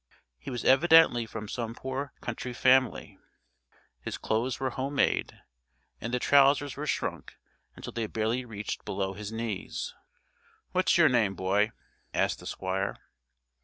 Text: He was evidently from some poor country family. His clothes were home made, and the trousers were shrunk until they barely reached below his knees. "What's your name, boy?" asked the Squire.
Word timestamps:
He 0.39 0.49
was 0.49 0.65
evidently 0.65 1.27
from 1.27 1.47
some 1.47 1.75
poor 1.75 2.11
country 2.21 2.53
family. 2.53 3.19
His 4.01 4.17
clothes 4.17 4.59
were 4.59 4.71
home 4.71 4.95
made, 4.95 5.39
and 5.99 6.11
the 6.11 6.17
trousers 6.17 6.75
were 6.75 6.87
shrunk 6.87 7.35
until 7.75 7.93
they 7.93 8.07
barely 8.07 8.43
reached 8.43 8.83
below 8.83 9.13
his 9.13 9.31
knees. 9.31 9.93
"What's 10.71 10.97
your 10.97 11.07
name, 11.07 11.35
boy?" 11.35 11.69
asked 12.15 12.39
the 12.39 12.47
Squire. 12.47 12.97